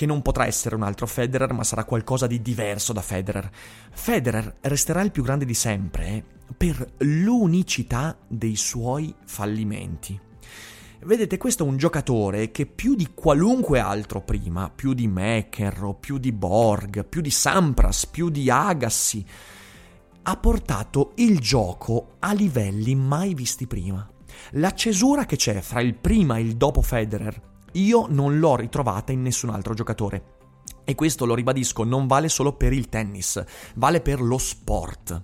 che 0.00 0.06
non 0.06 0.22
potrà 0.22 0.46
essere 0.46 0.76
un 0.76 0.82
altro 0.82 1.06
Federer, 1.06 1.52
ma 1.52 1.62
sarà 1.62 1.84
qualcosa 1.84 2.26
di 2.26 2.40
diverso 2.40 2.94
da 2.94 3.02
Federer. 3.02 3.50
Federer 3.92 4.56
resterà 4.62 5.02
il 5.02 5.10
più 5.10 5.22
grande 5.22 5.44
di 5.44 5.52
sempre 5.52 6.24
per 6.56 6.92
l'unicità 6.98 8.16
dei 8.26 8.56
suoi 8.56 9.14
fallimenti. 9.26 10.18
Vedete, 11.02 11.36
questo 11.36 11.64
è 11.64 11.68
un 11.68 11.76
giocatore 11.76 12.50
che 12.50 12.66
più 12.66 12.94
di 12.94 13.10
qualunque 13.14 13.78
altro 13.78 14.22
prima, 14.22 14.70
più 14.74 14.94
di 14.94 15.06
McEnroe, 15.06 15.96
più 16.00 16.18
di 16.18 16.32
Borg, 16.32 17.04
più 17.04 17.20
di 17.20 17.30
Sampras, 17.30 18.06
più 18.06 18.30
di 18.30 18.50
Agassi, 18.50 19.24
ha 20.22 20.36
portato 20.36 21.12
il 21.16 21.38
gioco 21.38 22.16
a 22.18 22.32
livelli 22.32 22.94
mai 22.94 23.34
visti 23.34 23.66
prima. 23.66 24.08
La 24.52 24.72
cesura 24.72 25.26
che 25.26 25.36
c'è 25.36 25.60
fra 25.60 25.80
il 25.80 25.94
prima 25.94 26.36
e 26.36 26.42
il 26.42 26.56
dopo 26.56 26.82
Federer 26.82 27.48
io 27.72 28.06
non 28.08 28.38
l'ho 28.38 28.56
ritrovata 28.56 29.12
in 29.12 29.22
nessun 29.22 29.50
altro 29.50 29.74
giocatore. 29.74 30.38
E 30.84 30.94
questo, 30.94 31.24
lo 31.24 31.34
ribadisco, 31.34 31.84
non 31.84 32.06
vale 32.06 32.28
solo 32.28 32.54
per 32.54 32.72
il 32.72 32.88
tennis, 32.88 33.42
vale 33.76 34.00
per 34.00 34.20
lo 34.20 34.38
sport. 34.38 35.22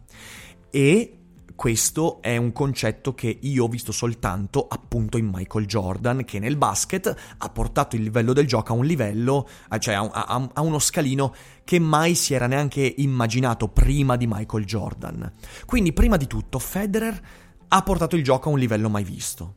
E 0.71 1.25
questo 1.57 2.21
è 2.21 2.37
un 2.37 2.53
concetto 2.53 3.15
che 3.15 3.39
io 3.41 3.65
ho 3.65 3.69
visto 3.69 3.91
soltanto 3.91 4.67
appunto 4.69 5.17
in 5.17 5.31
Michael 5.33 5.67
Jordan, 5.67 6.25
che 6.25 6.39
nel 6.39 6.57
basket 6.57 7.15
ha 7.39 7.49
portato 7.49 7.97
il 7.97 8.03
livello 8.03 8.35
del 8.35 8.47
gioco 8.47 8.73
a 8.73 8.77
un 8.77 8.85
livello, 8.85 9.49
cioè 9.79 9.95
a, 9.95 10.03
a, 10.03 10.51
a, 10.53 10.61
uno 10.61 10.79
scalino 10.79 11.35
che 11.65 11.79
mai 11.79 12.15
si 12.15 12.35
era 12.35 12.47
neanche 12.47 12.95
immaginato 12.99 13.69
prima 13.69 14.17
di 14.17 14.27
Michael 14.29 14.67
Jordan. 14.67 15.33
Quindi, 15.65 15.95
prima 15.95 16.19
di 16.19 16.27
tutto, 16.27 16.59
Federer 16.59 17.21
ha 17.69 17.83
portato 17.83 18.17
il 18.17 18.23
gioco 18.23 18.51
a 18.51 18.53
un 18.53 18.59
livello 18.59 18.91
mai 18.91 19.03
visto. 19.03 19.55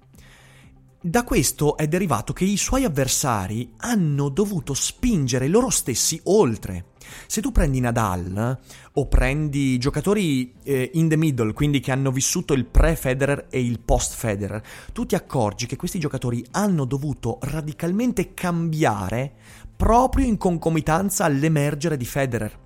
Da 1.02 1.24
questo 1.24 1.78
è 1.78 1.88
derivato 1.88 2.34
che 2.34 2.46
i 2.46 2.58
suoi 2.58 2.86
avversari 2.86 3.74
hanno 3.78 4.30
dovuto 4.30 4.74
spingere 4.74 5.48
loro 5.48 5.70
stessi 5.70 6.20
oltre. 6.26 6.89
Se 7.28 7.42
tu 7.42 7.52
prendi 7.52 7.80
Nadal 7.80 8.60
o 8.94 9.08
prendi 9.08 9.78
giocatori 9.78 10.54
eh, 10.64 10.92
in 10.94 11.10
the 11.10 11.16
middle, 11.16 11.54
quindi 11.54 11.80
che 11.80 11.92
hanno 11.92 12.12
vissuto 12.12 12.54
il 12.54 12.66
pre-Federer 12.66 13.48
e 13.50 13.62
il 13.62 13.80
post-Federer, 13.80 14.62
tu 14.94 15.06
ti 15.06 15.16
accorgi 15.16 15.66
che 15.66 15.76
questi 15.76 16.00
giocatori 16.00 16.46
hanno 16.52 16.86
dovuto 16.86 17.40
radicalmente 17.42 18.34
cambiare 18.34 19.34
proprio 19.76 20.26
in 20.26 20.38
concomitanza 20.38 21.26
all'emergere 21.26 21.98
di 21.98 22.06
Federer. 22.06 22.58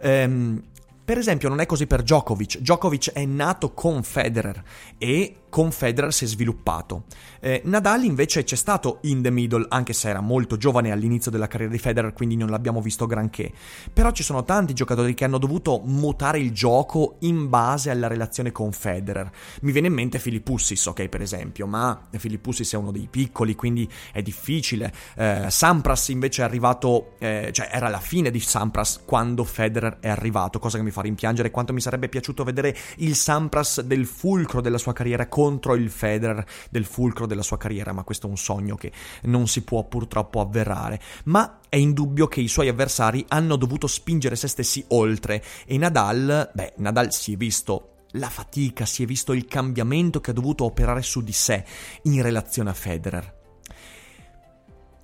Ehm, 0.00 0.62
per 1.08 1.16
esempio 1.16 1.48
non 1.48 1.60
è 1.60 1.64
così 1.64 1.86
per 1.86 2.02
Djokovic. 2.02 2.58
Djokovic 2.58 3.12
è 3.12 3.24
nato 3.24 3.72
con 3.72 4.02
Federer 4.02 4.62
e 4.98 5.36
con 5.48 5.70
Federer 5.72 6.12
si 6.12 6.24
è 6.24 6.26
sviluppato. 6.26 7.04
Eh, 7.40 7.62
Nadal 7.64 8.04
invece 8.04 8.44
c'è 8.44 8.56
stato 8.56 8.98
in 9.02 9.22
the 9.22 9.30
middle, 9.30 9.66
anche 9.68 9.92
se 9.92 10.08
era 10.08 10.20
molto 10.20 10.56
giovane 10.56 10.90
all'inizio 10.90 11.30
della 11.30 11.46
carriera 11.46 11.72
di 11.72 11.78
Federer, 11.78 12.12
quindi 12.12 12.36
non 12.36 12.50
l'abbiamo 12.50 12.80
visto 12.80 13.06
granché. 13.06 13.52
Però 13.92 14.10
ci 14.10 14.22
sono 14.22 14.44
tanti 14.44 14.74
giocatori 14.74 15.14
che 15.14 15.24
hanno 15.24 15.38
dovuto 15.38 15.80
mutare 15.84 16.38
il 16.38 16.52
gioco 16.52 17.16
in 17.20 17.48
base 17.48 17.90
alla 17.90 18.06
relazione 18.06 18.52
con 18.52 18.72
Federer. 18.72 19.30
Mi 19.62 19.72
viene 19.72 19.88
in 19.88 19.94
mente 19.94 20.18
Filippussis, 20.18 20.84
ok, 20.86 21.08
per 21.08 21.22
esempio, 21.22 21.66
ma 21.66 22.06
Filippussis 22.10 22.72
è 22.72 22.76
uno 22.76 22.90
dei 22.90 23.08
piccoli, 23.10 23.54
quindi 23.54 23.88
è 24.12 24.22
difficile. 24.22 24.92
Eh, 25.16 25.46
Sampras 25.48 26.08
invece 26.08 26.42
è 26.42 26.44
arrivato, 26.44 27.14
eh, 27.18 27.50
cioè 27.52 27.68
era 27.72 27.88
la 27.88 28.00
fine 28.00 28.30
di 28.30 28.40
Sampras 28.40 29.02
quando 29.04 29.44
Federer 29.44 29.98
è 30.00 30.08
arrivato, 30.08 30.58
cosa 30.58 30.76
che 30.76 30.84
mi 30.84 30.90
fa 30.90 31.02
rimpiangere 31.02 31.50
quanto 31.50 31.72
mi 31.72 31.80
sarebbe 31.80 32.08
piaciuto 32.08 32.44
vedere 32.44 32.76
il 32.96 33.14
Sampras 33.14 33.80
del 33.82 34.06
fulcro 34.06 34.60
della 34.60 34.78
sua 34.78 34.92
carriera 34.92 35.26
contro 35.38 35.76
il 35.76 35.88
Federer 35.88 36.44
del 36.68 36.84
fulcro 36.84 37.24
della 37.24 37.44
sua 37.44 37.58
carriera, 37.58 37.92
ma 37.92 38.02
questo 38.02 38.26
è 38.26 38.30
un 38.30 38.36
sogno 38.36 38.74
che 38.74 38.90
non 39.22 39.46
si 39.46 39.62
può 39.62 39.84
purtroppo 39.84 40.40
avverare. 40.40 41.00
Ma 41.26 41.60
è 41.68 41.76
indubbio 41.76 42.26
che 42.26 42.40
i 42.40 42.48
suoi 42.48 42.66
avversari 42.66 43.24
hanno 43.28 43.54
dovuto 43.54 43.86
spingere 43.86 44.34
se 44.34 44.48
stessi 44.48 44.84
oltre 44.88 45.40
e 45.64 45.78
Nadal, 45.78 46.50
beh, 46.52 46.72
Nadal 46.78 47.12
si 47.12 47.34
è 47.34 47.36
visto 47.36 48.06
la 48.12 48.28
fatica, 48.28 48.84
si 48.84 49.04
è 49.04 49.06
visto 49.06 49.32
il 49.32 49.44
cambiamento 49.44 50.20
che 50.20 50.32
ha 50.32 50.34
dovuto 50.34 50.64
operare 50.64 51.02
su 51.02 51.22
di 51.22 51.30
sé 51.30 51.64
in 52.02 52.20
relazione 52.20 52.70
a 52.70 52.74
Federer. 52.74 53.36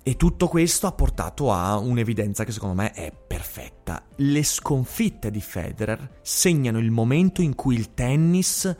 E 0.03 0.17
tutto 0.17 0.49
questo 0.49 0.85
ha 0.85 0.91
portato 0.91 1.53
a 1.53 1.77
un'evidenza 1.77 2.43
che 2.43 2.51
secondo 2.51 2.75
me 2.75 2.91
è 2.91 3.09
perfetta. 3.11 4.03
Le 4.17 4.43
sconfitte 4.43 5.31
di 5.31 5.39
Federer 5.39 6.19
segnano 6.21 6.79
il 6.79 6.91
momento 6.91 7.41
in 7.41 7.55
cui 7.55 7.75
il 7.75 7.93
tennis 7.93 8.75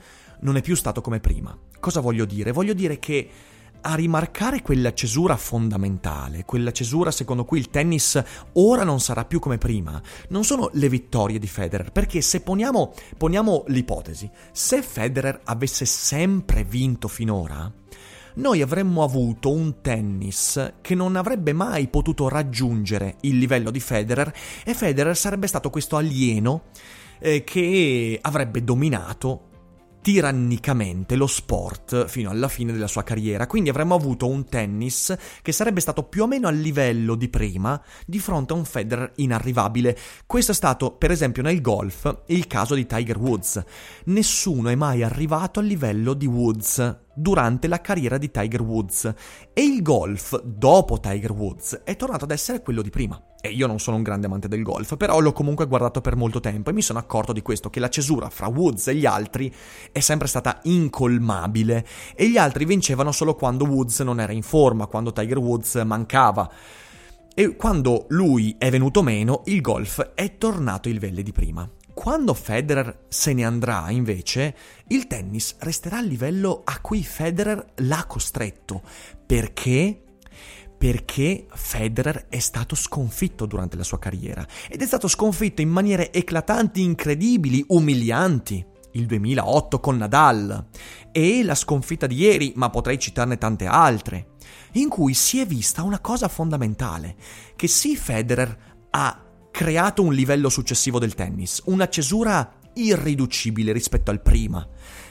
non 0.45 0.57
è 0.57 0.61
più 0.61 0.75
stato 0.75 1.01
come 1.01 1.19
prima. 1.19 1.57
Cosa 1.79 1.99
voglio 1.99 2.23
dire? 2.23 2.51
Voglio 2.51 2.73
dire 2.73 2.99
che 2.99 3.29
a 3.81 3.95
rimarcare 3.95 4.61
quella 4.61 4.93
cesura 4.93 5.35
fondamentale, 5.35 6.45
quella 6.45 6.71
cesura 6.71 7.11
secondo 7.11 7.45
cui 7.45 7.59
il 7.59 7.69
tennis 7.69 8.21
ora 8.53 8.83
non 8.83 8.99
sarà 8.99 9.25
più 9.25 9.39
come 9.39 9.57
prima, 9.57 10.01
non 10.29 10.43
sono 10.43 10.69
le 10.73 10.89
vittorie 10.89 11.39
di 11.39 11.47
Federer, 11.47 11.91
perché 11.91 12.21
se 12.21 12.41
poniamo, 12.41 12.93
poniamo 13.17 13.65
l'ipotesi, 13.67 14.29
se 14.51 14.81
Federer 14.81 15.41
avesse 15.43 15.85
sempre 15.85 16.63
vinto 16.63 17.07
finora, 17.07 17.71
noi 18.35 18.61
avremmo 18.61 19.03
avuto 19.03 19.51
un 19.51 19.81
tennis 19.81 20.73
che 20.81 20.95
non 20.95 21.15
avrebbe 21.15 21.53
mai 21.53 21.87
potuto 21.87 22.27
raggiungere 22.27 23.17
il 23.21 23.37
livello 23.37 23.71
di 23.71 23.79
Federer 23.79 24.33
e 24.63 24.73
Federer 24.73 25.15
sarebbe 25.15 25.47
stato 25.47 25.69
questo 25.69 25.95
alieno 25.95 26.63
eh, 27.19 27.43
che 27.43 28.17
avrebbe 28.21 28.63
dominato 28.63 29.53
tirannicamente 30.05 31.15
lo 31.15 31.25
sport 31.25 32.05
fino 32.05 32.29
alla 32.29 32.47
fine 32.47 32.71
della 32.71 32.85
sua 32.85 33.01
carriera, 33.01 33.47
quindi 33.47 33.71
avremmo 33.71 33.95
avuto 33.95 34.27
un 34.27 34.45
tennis 34.45 35.15
che 35.41 35.51
sarebbe 35.51 35.79
stato 35.79 36.03
più 36.03 36.21
o 36.21 36.27
meno 36.27 36.47
al 36.47 36.57
livello 36.57 37.15
di 37.15 37.27
prima 37.27 37.81
di 38.05 38.19
fronte 38.19 38.53
a 38.53 38.55
un 38.55 38.65
Federer 38.65 39.13
inarrivabile. 39.15 39.97
Questo 40.27 40.51
è 40.51 40.53
stato, 40.53 40.91
per 40.91 41.09
esempio, 41.09 41.41
nel 41.41 41.59
golf 41.59 42.21
il 42.27 42.45
caso 42.45 42.75
di 42.75 42.85
Tiger 42.85 43.17
Woods. 43.17 43.63
Nessuno 44.03 44.69
è 44.69 44.75
mai 44.75 45.01
arrivato 45.01 45.59
al 45.59 45.65
livello 45.65 46.13
di 46.13 46.27
Woods 46.27 47.04
durante 47.15 47.67
la 47.67 47.81
carriera 47.81 48.17
di 48.17 48.29
Tiger 48.29 48.61
Woods 48.61 49.13
e 49.53 49.63
il 49.63 49.81
golf 49.81 50.39
dopo 50.41 50.99
Tiger 50.99 51.31
Woods 51.31 51.81
è 51.83 51.95
tornato 51.95 52.25
ad 52.25 52.31
essere 52.31 52.61
quello 52.61 52.81
di 52.81 52.89
prima. 52.89 53.19
E 53.41 53.49
io 53.49 53.67
non 53.67 53.79
sono 53.79 53.97
un 53.97 54.03
grande 54.03 54.25
amante 54.25 54.47
del 54.47 54.63
golf, 54.63 54.97
però 54.97 55.19
l'ho 55.19 55.31
comunque 55.31 55.67
guardato 55.67 56.01
per 56.01 56.15
molto 56.15 56.39
tempo 56.39 56.71
e 56.71 56.73
mi 56.73 56.81
sono 56.81 56.99
accorto 56.99 57.31
di 57.31 57.43
questo, 57.43 57.69
che 57.69 57.79
la 57.79 57.89
cesura 57.89 58.29
fra 58.29 58.47
Woods 58.47 58.87
e 58.87 58.95
gli 58.95 59.05
altri 59.05 59.53
è 59.91 59.99
sempre 59.99 60.27
stata 60.27 60.59
incolmabile 60.63 61.85
e 62.15 62.29
gli 62.29 62.37
altri 62.37 62.65
vincevano 62.65 63.11
solo 63.11 63.35
quando 63.35 63.65
Woods 63.65 63.99
non 63.99 64.19
era 64.19 64.31
in 64.31 64.41
forma, 64.41 64.87
quando 64.87 65.13
Tiger 65.13 65.37
Woods 65.37 65.75
mancava. 65.85 66.51
E 67.35 67.55
quando 67.55 68.05
lui 68.09 68.55
è 68.57 68.71
venuto 68.71 69.03
meno, 69.03 69.41
il 69.45 69.61
golf 69.61 70.13
è 70.13 70.37
tornato 70.37 70.87
ai 70.87 70.93
livelli 70.93 71.21
di 71.21 71.31
prima. 71.31 71.69
Quando 71.95 72.33
Federer 72.33 73.05
se 73.07 73.31
ne 73.33 73.45
andrà, 73.45 73.89
invece, 73.89 74.55
il 74.89 75.07
tennis 75.07 75.55
resterà 75.59 75.97
al 75.97 76.05
livello 76.05 76.61
a 76.65 76.79
cui 76.81 77.01
Federer 77.01 77.65
l'ha 77.75 78.03
costretto. 78.05 78.83
Perché? 79.25 80.03
Perché 80.77 81.47
Federer 81.49 82.27
è 82.27 82.37
stato 82.39 82.75
sconfitto 82.75 83.45
durante 83.45 83.77
la 83.77 83.83
sua 83.83 83.97
carriera 83.97 84.45
ed 84.69 84.81
è 84.81 84.85
stato 84.85 85.07
sconfitto 85.07 85.61
in 85.61 85.69
maniere 85.69 86.11
eclatanti, 86.11 86.81
incredibili, 86.81 87.63
umilianti. 87.69 88.63
Il 88.91 89.05
2008 89.07 89.79
con 89.79 89.97
Nadal 89.97 90.67
e 91.11 91.43
la 91.43 91.55
sconfitta 91.55 92.07
di 92.07 92.17
ieri, 92.17 92.51
ma 92.57 92.69
potrei 92.69 92.99
citarne 92.99 93.37
tante 93.37 93.65
altre, 93.65 94.33
in 94.73 94.89
cui 94.89 95.13
si 95.13 95.39
è 95.39 95.45
vista 95.45 95.81
una 95.81 95.99
cosa 95.99 96.27
fondamentale, 96.27 97.15
che 97.55 97.67
sì 97.67 97.95
Federer 97.95 98.73
ha 98.91 99.24
creato 99.55 100.03
un 100.03 100.13
livello 100.13 100.49
successivo 100.49 100.99
del 100.99 101.15
tennis, 101.15 101.61
una 101.67 101.87
cesura 101.87 102.55
irriducibile 102.73 103.71
rispetto 103.71 104.11
al 104.11 104.21
prima. 104.21 104.67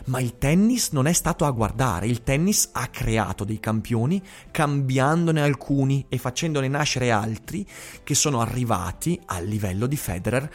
Ma 0.08 0.20
il 0.20 0.36
tennis 0.36 0.90
non 0.90 1.06
è 1.06 1.14
stato 1.14 1.46
a 1.46 1.50
guardare, 1.50 2.08
il 2.08 2.22
tennis 2.22 2.68
ha 2.72 2.88
creato 2.88 3.44
dei 3.44 3.58
campioni, 3.58 4.22
cambiandone 4.50 5.40
alcuni 5.40 6.04
e 6.10 6.18
facendone 6.18 6.68
nascere 6.68 7.10
altri 7.10 7.66
che 8.02 8.14
sono 8.14 8.42
arrivati 8.42 9.18
al 9.24 9.46
livello 9.46 9.86
di 9.86 9.96
Federer, 9.96 10.52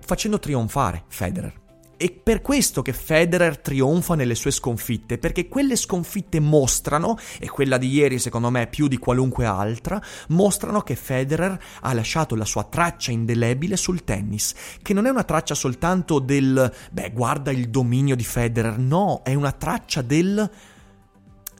facendo 0.00 0.38
trionfare 0.38 1.04
Federer. 1.08 1.67
È 1.98 2.12
per 2.12 2.42
questo 2.42 2.80
che 2.80 2.92
Federer 2.92 3.58
trionfa 3.58 4.14
nelle 4.14 4.36
sue 4.36 4.52
sconfitte, 4.52 5.18
perché 5.18 5.48
quelle 5.48 5.74
sconfitte 5.74 6.38
mostrano, 6.38 7.18
e 7.40 7.48
quella 7.48 7.76
di 7.76 7.88
ieri 7.88 8.20
secondo 8.20 8.50
me 8.50 8.68
più 8.68 8.86
di 8.86 8.98
qualunque 8.98 9.46
altra, 9.46 10.00
mostrano 10.28 10.82
che 10.82 10.94
Federer 10.94 11.60
ha 11.80 11.92
lasciato 11.92 12.36
la 12.36 12.44
sua 12.44 12.62
traccia 12.62 13.10
indelebile 13.10 13.76
sul 13.76 14.04
tennis, 14.04 14.54
che 14.80 14.94
non 14.94 15.06
è 15.06 15.10
una 15.10 15.24
traccia 15.24 15.56
soltanto 15.56 16.20
del, 16.20 16.72
beh, 16.92 17.10
guarda 17.10 17.50
il 17.50 17.68
dominio 17.68 18.14
di 18.14 18.22
Federer, 18.22 18.78
no, 18.78 19.22
è 19.24 19.34
una 19.34 19.50
traccia 19.50 20.00
del 20.00 20.48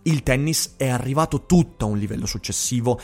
il 0.02 0.22
tennis 0.22 0.74
è 0.76 0.88
arrivato 0.88 1.46
tutto 1.46 1.84
a 1.84 1.88
un 1.88 1.98
livello 1.98 2.24
successivo 2.24 2.98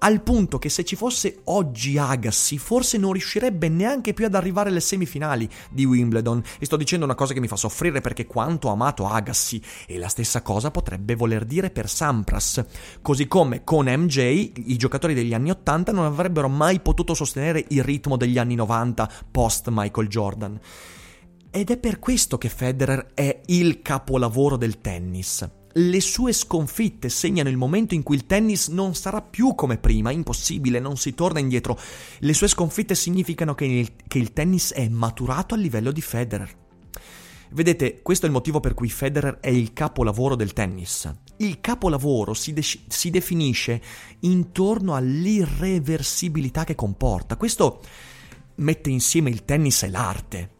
al 0.00 0.22
punto 0.22 0.58
che 0.58 0.68
se 0.68 0.84
ci 0.84 0.96
fosse 0.96 1.40
oggi 1.44 1.98
Agassi 1.98 2.58
forse 2.58 2.98
non 2.98 3.12
riuscirebbe 3.12 3.68
neanche 3.68 4.12
più 4.12 4.26
ad 4.26 4.34
arrivare 4.34 4.70
alle 4.70 4.80
semifinali 4.80 5.48
di 5.70 5.84
Wimbledon. 5.84 6.42
E 6.58 6.64
sto 6.66 6.76
dicendo 6.76 7.04
una 7.04 7.14
cosa 7.14 7.34
che 7.34 7.40
mi 7.40 7.48
fa 7.48 7.56
soffrire 7.56 8.00
perché 8.00 8.26
quanto 8.26 8.68
ho 8.68 8.72
amato 8.72 9.06
Agassi 9.06 9.60
e 9.86 9.98
la 9.98 10.08
stessa 10.08 10.42
cosa 10.42 10.70
potrebbe 10.70 11.14
voler 11.14 11.44
dire 11.44 11.70
per 11.70 11.88
Sampras. 11.88 12.64
Così 13.02 13.26
come 13.26 13.64
con 13.64 13.86
MJ 13.86 14.52
i 14.66 14.76
giocatori 14.76 15.14
degli 15.14 15.34
anni 15.34 15.50
80 15.50 15.92
non 15.92 16.04
avrebbero 16.04 16.48
mai 16.48 16.80
potuto 16.80 17.14
sostenere 17.14 17.64
il 17.68 17.82
ritmo 17.82 18.16
degli 18.16 18.38
anni 18.38 18.54
90 18.54 19.10
post 19.30 19.68
Michael 19.70 20.08
Jordan. 20.08 20.60
Ed 21.50 21.70
è 21.70 21.78
per 21.78 21.98
questo 21.98 22.38
che 22.38 22.48
Federer 22.48 23.12
è 23.14 23.40
il 23.46 23.80
capolavoro 23.82 24.56
del 24.56 24.80
tennis 24.80 25.57
le 25.72 26.00
sue 26.00 26.32
sconfitte 26.32 27.08
segnano 27.08 27.48
il 27.48 27.56
momento 27.56 27.94
in 27.94 28.02
cui 28.02 28.16
il 28.16 28.26
tennis 28.26 28.68
non 28.68 28.94
sarà 28.94 29.20
più 29.22 29.54
come 29.54 29.78
prima, 29.78 30.10
impossibile, 30.10 30.80
non 30.80 30.96
si 30.96 31.14
torna 31.14 31.40
indietro. 31.40 31.78
Le 32.20 32.34
sue 32.34 32.48
sconfitte 32.48 32.94
significano 32.94 33.54
che 33.54 33.64
il, 33.64 33.92
che 34.06 34.18
il 34.18 34.32
tennis 34.32 34.72
è 34.72 34.88
maturato 34.88 35.54
a 35.54 35.58
livello 35.58 35.90
di 35.90 36.00
Federer. 36.00 36.66
Vedete, 37.50 38.02
questo 38.02 38.26
è 38.26 38.28
il 38.28 38.34
motivo 38.34 38.60
per 38.60 38.74
cui 38.74 38.90
Federer 38.90 39.38
è 39.40 39.48
il 39.48 39.72
capolavoro 39.72 40.36
del 40.36 40.52
tennis. 40.52 41.10
Il 41.38 41.60
capolavoro 41.60 42.34
si, 42.34 42.52
de- 42.52 42.62
si 42.62 43.10
definisce 43.10 43.80
intorno 44.20 44.94
all'irreversibilità 44.94 46.64
che 46.64 46.74
comporta. 46.74 47.36
Questo 47.36 47.80
mette 48.56 48.90
insieme 48.90 49.30
il 49.30 49.44
tennis 49.44 49.82
e 49.82 49.88
l'arte. 49.88 50.50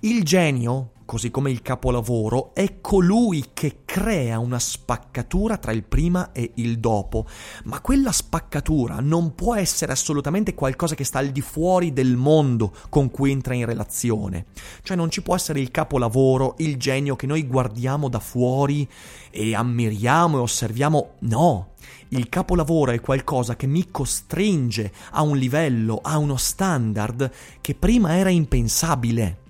Il 0.00 0.22
genio, 0.22 0.92
così 1.08 1.30
come 1.30 1.50
il 1.50 1.62
capolavoro, 1.62 2.54
è 2.54 2.82
colui 2.82 3.46
che 3.54 3.78
crea 3.86 4.38
una 4.38 4.58
spaccatura 4.58 5.56
tra 5.56 5.72
il 5.72 5.82
prima 5.82 6.32
e 6.32 6.50
il 6.56 6.80
dopo, 6.80 7.24
ma 7.64 7.80
quella 7.80 8.12
spaccatura 8.12 9.00
non 9.00 9.34
può 9.34 9.54
essere 9.54 9.92
assolutamente 9.92 10.52
qualcosa 10.52 10.94
che 10.94 11.04
sta 11.04 11.18
al 11.18 11.30
di 11.30 11.40
fuori 11.40 11.94
del 11.94 12.16
mondo 12.16 12.74
con 12.90 13.10
cui 13.10 13.30
entra 13.30 13.54
in 13.54 13.64
relazione. 13.64 14.48
Cioè 14.82 14.98
non 14.98 15.10
ci 15.10 15.22
può 15.22 15.34
essere 15.34 15.60
il 15.60 15.70
capolavoro, 15.70 16.56
il 16.58 16.76
genio 16.76 17.16
che 17.16 17.24
noi 17.24 17.46
guardiamo 17.46 18.10
da 18.10 18.20
fuori 18.20 18.86
e 19.30 19.54
ammiriamo 19.54 20.36
e 20.36 20.40
osserviamo, 20.42 21.12
no. 21.20 21.68
Il 22.08 22.28
capolavoro 22.28 22.90
è 22.90 23.00
qualcosa 23.00 23.56
che 23.56 23.66
mi 23.66 23.90
costringe 23.90 24.92
a 25.12 25.22
un 25.22 25.38
livello, 25.38 26.00
a 26.02 26.18
uno 26.18 26.36
standard 26.36 27.32
che 27.62 27.74
prima 27.74 28.14
era 28.14 28.28
impensabile. 28.28 29.46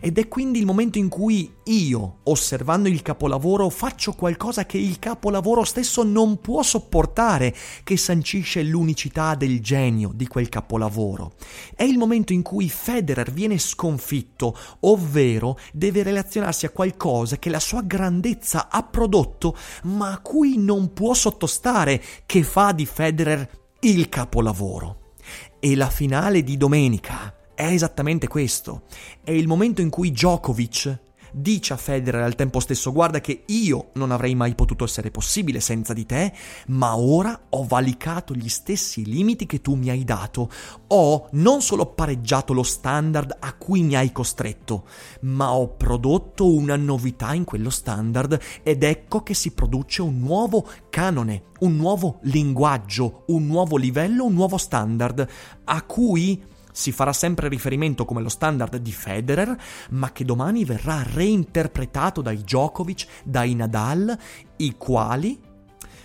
Ed 0.00 0.18
è 0.18 0.28
quindi 0.28 0.58
il 0.58 0.66
momento 0.66 0.98
in 0.98 1.08
cui 1.08 1.52
io, 1.64 2.18
osservando 2.24 2.88
il 2.88 3.02
capolavoro, 3.02 3.68
faccio 3.68 4.12
qualcosa 4.12 4.66
che 4.66 4.78
il 4.78 4.98
capolavoro 4.98 5.64
stesso 5.64 6.02
non 6.02 6.40
può 6.40 6.62
sopportare, 6.62 7.54
che 7.84 7.96
sancisce 7.96 8.62
l'unicità 8.62 9.34
del 9.34 9.60
genio 9.60 10.10
di 10.14 10.26
quel 10.26 10.48
capolavoro. 10.48 11.32
È 11.74 11.82
il 11.82 11.98
momento 11.98 12.32
in 12.32 12.42
cui 12.42 12.68
Federer 12.68 13.30
viene 13.30 13.58
sconfitto, 13.58 14.56
ovvero 14.80 15.58
deve 15.72 16.02
relazionarsi 16.02 16.66
a 16.66 16.70
qualcosa 16.70 17.38
che 17.38 17.50
la 17.50 17.60
sua 17.60 17.82
grandezza 17.82 18.68
ha 18.70 18.82
prodotto, 18.82 19.56
ma 19.84 20.12
a 20.12 20.18
cui 20.18 20.56
non 20.56 20.92
può 20.92 21.14
sottostare, 21.14 22.02
che 22.26 22.42
fa 22.42 22.72
di 22.72 22.86
Federer 22.86 23.48
il 23.80 24.08
capolavoro. 24.08 25.14
E 25.60 25.76
la 25.76 25.90
finale 25.90 26.42
di 26.42 26.56
domenica 26.56 27.34
è 27.60 27.66
esattamente 27.66 28.26
questo. 28.26 28.84
È 29.22 29.32
il 29.32 29.46
momento 29.46 29.82
in 29.82 29.90
cui 29.90 30.12
Djokovic 30.12 30.98
dice 31.32 31.74
a 31.74 31.76
Federer 31.76 32.22
al 32.22 32.34
tempo 32.34 32.58
stesso 32.58 32.90
guarda 32.90 33.20
che 33.20 33.44
io 33.46 33.90
non 33.94 34.10
avrei 34.10 34.34
mai 34.34 34.54
potuto 34.54 34.82
essere 34.82 35.10
possibile 35.10 35.60
senza 35.60 35.92
di 35.92 36.06
te, 36.06 36.32
ma 36.68 36.96
ora 36.96 37.38
ho 37.50 37.64
valicato 37.64 38.34
gli 38.34 38.48
stessi 38.48 39.04
limiti 39.04 39.44
che 39.44 39.60
tu 39.60 39.74
mi 39.74 39.90
hai 39.90 40.04
dato. 40.04 40.50
Ho 40.88 41.28
non 41.32 41.60
solo 41.60 41.84
pareggiato 41.84 42.54
lo 42.54 42.62
standard 42.62 43.36
a 43.38 43.52
cui 43.52 43.82
mi 43.82 43.94
hai 43.94 44.10
costretto, 44.10 44.86
ma 45.20 45.52
ho 45.52 45.68
prodotto 45.68 46.50
una 46.50 46.76
novità 46.76 47.34
in 47.34 47.44
quello 47.44 47.68
standard 47.68 48.40
ed 48.62 48.82
ecco 48.82 49.22
che 49.22 49.34
si 49.34 49.52
produce 49.52 50.00
un 50.00 50.18
nuovo 50.18 50.66
canone, 50.88 51.42
un 51.60 51.76
nuovo 51.76 52.20
linguaggio, 52.22 53.24
un 53.26 53.46
nuovo 53.46 53.76
livello, 53.76 54.24
un 54.24 54.32
nuovo 54.32 54.56
standard 54.56 55.28
a 55.64 55.82
cui 55.82 56.42
si 56.72 56.92
farà 56.92 57.12
sempre 57.12 57.48
riferimento 57.48 58.04
come 58.04 58.22
lo 58.22 58.28
standard 58.28 58.76
di 58.76 58.92
Federer, 58.92 59.56
ma 59.90 60.12
che 60.12 60.24
domani 60.24 60.64
verrà 60.64 61.02
reinterpretato 61.02 62.22
dai 62.22 62.38
Djokovic, 62.38 63.06
dai 63.24 63.54
Nadal, 63.54 64.16
i 64.56 64.74
quali 64.76 65.48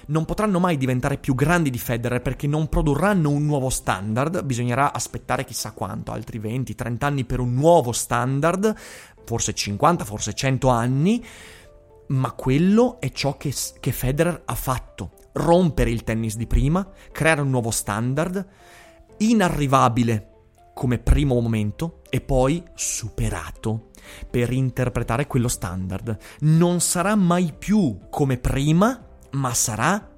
non 0.08 0.26
potranno 0.26 0.60
mai 0.60 0.78
diventare 0.78 1.18
più 1.18 1.34
grandi 1.34 1.70
di 1.70 1.78
Federer 1.78 2.22
perché 2.22 2.48
non 2.48 2.68
produrranno 2.68 3.30
un 3.30 3.46
nuovo 3.46 3.70
standard, 3.70 4.44
bisognerà 4.44 4.94
aspettare 4.94 5.46
chissà 5.46 5.72
quanto, 5.72 6.12
altri 6.12 6.40
20-30 6.40 6.98
anni 7.00 7.26
per 7.26 7.40
un 7.40 7.54
nuovo 7.54 7.92
standard, 7.92 8.76
forse 9.26 9.54
50, 9.54 10.06
forse 10.06 10.34
100 10.34 10.68
anni, 10.68 11.26
ma 12.08 12.32
quello 12.34 13.00
è 13.00 13.10
ciò 13.12 13.38
che, 13.38 13.54
che 13.80 13.92
Federer 13.92 14.44
ha 14.46 14.56
fatto, 14.56 15.12
rompere 15.34 15.90
il 15.90 16.04
tennis 16.04 16.36
di 16.36 16.46
prima, 16.46 16.88
creare 17.12 17.42
un 17.42 17.50
nuovo 17.50 17.72
standard, 17.72 18.46
inarrivabile 19.18 20.35
come 20.76 21.00
primo 21.00 21.40
momento 21.40 22.02
e 22.10 22.20
poi 22.20 22.62
superato 22.76 23.92
per 24.30 24.52
interpretare 24.52 25.26
quello 25.26 25.48
standard. 25.48 26.16
Non 26.42 26.82
sarà 26.82 27.16
mai 27.16 27.54
più 27.58 27.98
come 28.10 28.38
prima, 28.38 29.04
ma 29.32 29.54
sarà 29.54 30.12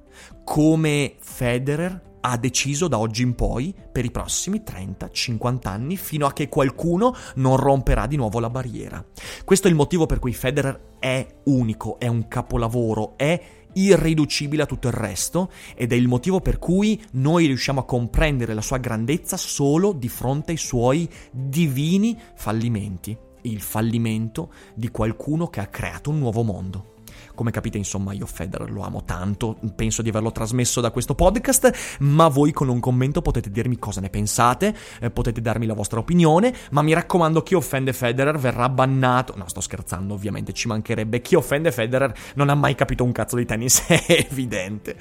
come 0.44 1.16
Federer 1.20 2.06
ha 2.22 2.38
deciso 2.38 2.88
da 2.88 2.98
oggi 2.98 3.22
in 3.22 3.36
poi 3.36 3.74
per 3.92 4.04
i 4.04 4.12
prossimi 4.12 4.64
30-50 4.66 5.68
anni 5.68 5.96
fino 5.96 6.26
a 6.26 6.34
che 6.34 6.50
qualcuno 6.50 7.16
non 7.36 7.56
romperà 7.56 8.08
di 8.08 8.16
nuovo 8.18 8.40
la 8.40 8.50
barriera. 8.50 9.06
Questo 9.46 9.68
è 9.68 9.70
il 9.70 9.78
motivo 9.78 10.08
per 10.08 10.20
cui 10.20 10.34
Federer 10.34 10.96
è 11.00 11.26
unico, 11.46 12.00
è 12.00 12.08
un 12.08 12.28
capolavoro, 12.28 13.14
è 13.16 13.42
irriducibile 13.86 14.64
a 14.64 14.66
tutto 14.66 14.88
il 14.88 14.94
resto 14.94 15.52
ed 15.76 15.92
è 15.92 15.96
il 15.96 16.08
motivo 16.08 16.40
per 16.40 16.60
cui 16.60 17.02
noi 17.12 17.46
riusciamo 17.46 17.82
a 17.82 17.86
comprendere 17.86 18.54
la 18.54 18.62
sua 18.62 18.78
grandezza 18.78 19.38
solo 19.38 19.94
di 19.94 20.10
fronte 20.10 20.52
ai 20.52 20.58
suoi 20.58 21.10
divini 21.32 22.18
fallimenti, 22.36 23.16
il 23.42 23.62
fallimento 23.62 24.52
di 24.74 24.90
qualcuno 24.90 25.48
che 25.48 25.60
ha 25.60 25.68
creato 25.68 26.10
un 26.10 26.20
nuovo 26.20 26.44
mondo. 26.44 26.96
Come 27.38 27.52
capite, 27.52 27.78
insomma, 27.78 28.14
io 28.14 28.26
Federer 28.26 28.72
lo 28.72 28.82
amo 28.82 29.04
tanto, 29.04 29.60
penso 29.76 30.02
di 30.02 30.10
averlo 30.10 30.32
trasmesso 30.32 30.82
da 30.82 30.90
questo 30.90 31.14
podcast, 31.14 31.98
ma 32.00 32.30
voi 32.30 32.52
con 32.52 32.68
un 32.68 32.80
commento 32.80 33.22
potete 33.22 33.52
dirmi 33.52 33.78
cosa 33.78 34.02
ne 34.02 34.10
pensate, 34.10 34.76
eh, 35.00 35.12
potete 35.12 35.40
darmi 35.40 35.68
la 35.68 35.76
vostra 35.76 36.00
opinione, 36.00 36.52
ma 36.72 36.82
mi 36.82 36.94
raccomando, 36.94 37.44
chi 37.44 37.54
offende 37.54 37.94
Federer 37.94 38.40
verrà 38.40 38.70
bannato. 38.70 39.36
No, 39.38 39.48
sto 39.48 39.62
scherzando, 39.62 40.16
ovviamente 40.16 40.52
ci 40.52 40.68
mancherebbe. 40.68 41.22
Chi 41.22 41.36
offende 41.36 41.72
Federer 41.72 42.12
non 42.34 42.50
ha 42.50 42.56
mai 42.56 42.74
capito 42.74 43.04
un 43.04 43.12
cazzo 43.12 43.36
di 43.36 43.46
tennis, 43.46 43.86
è 43.86 44.28
evidente. 44.32 44.98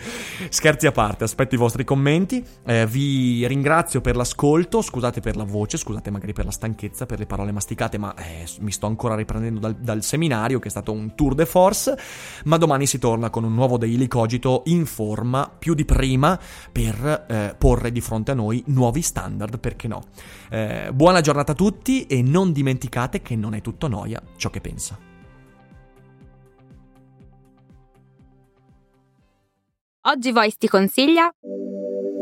Scherzi 0.51 0.87
a 0.87 0.93
parte, 0.93 1.25
aspetto 1.25 1.55
i 1.55 1.59
vostri 1.59 1.85
commenti, 1.85 2.45
eh, 2.67 2.87
vi 2.87 3.47
ringrazio 3.47 4.03
per 4.03 4.15
l'ascolto, 4.15 4.83
scusate 4.83 5.23
per 5.23 5.37
la 5.37 5.45
voce, 5.45 5.79
scusate 5.79 6.11
magari 6.11 6.35
per 6.35 6.45
la 6.45 6.51
stanchezza, 6.51 7.07
per 7.07 7.19
le 7.19 7.25
parole 7.25 7.51
masticate, 7.51 7.97
ma 7.97 8.15
eh, 8.15 8.45
mi 8.61 8.73
sto 8.73 8.87
ancora 8.87 9.15
riprendendo 9.15 9.59
dal, 9.59 9.75
dal 9.75 10.03
seminario 10.03 10.59
che 10.59 10.69
è 10.69 10.71
stato 10.71 10.93
un 10.93 11.15
tour 11.15 11.35
de 11.35 11.47
force 11.47 11.97
ma 12.45 12.57
domani 12.57 12.87
si 12.87 12.99
torna 12.99 13.31
con 13.31 13.45
un 13.45 13.55
nuovo 13.55 13.79
Daily 13.79 14.09
Cogito 14.09 14.63
in 14.67 14.87
forma 14.87 15.51
più 15.57 15.75
di 15.75 15.85
prima 15.85 16.39
per 16.71 17.27
eh, 17.29 17.55
porre 17.57 17.93
di 17.93 18.01
fronte 18.01 18.33
a 18.33 18.35
noi 18.35 18.63
nuovi 18.67 19.03
standard, 19.03 19.59
perché 19.59 19.89
no. 19.89 20.05
Eh, 20.51 20.91
buona 20.93 21.21
giornata 21.21 21.53
a 21.53 21.55
tutti 21.55 22.07
e 22.07 22.23
non 22.23 22.53
dimenticate 22.53 23.23
che 23.23 23.37
non 23.37 23.55
è 23.55 23.61
tutto 23.61 23.89
noia 23.89 24.23
ciò 24.37 24.51
che 24.51 24.61
pensa. 24.61 24.99
Oggi 30.09 30.31
Voice 30.31 30.57
ti 30.57 30.69
consiglia 30.69 31.33